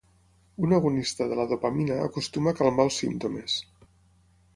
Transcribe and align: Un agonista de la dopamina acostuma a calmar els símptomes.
Un 0.67 0.71
agonista 0.77 1.27
de 1.33 1.37
la 1.39 1.45
dopamina 1.51 1.97
acostuma 2.05 2.53
a 2.53 2.57
calmar 2.61 2.87
els 2.91 2.97
símptomes. 3.03 3.59